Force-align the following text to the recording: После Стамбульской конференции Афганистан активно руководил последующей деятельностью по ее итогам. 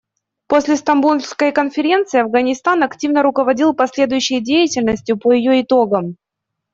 После 0.47 0.77
Стамбульской 0.77 1.51
конференции 1.51 2.21
Афганистан 2.21 2.81
активно 2.81 3.21
руководил 3.21 3.75
последующей 3.75 4.39
деятельностью 4.41 5.15
по 5.19 5.31
ее 5.31 5.61
итогам. 5.61 6.17